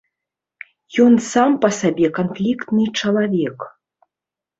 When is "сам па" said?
1.31-1.69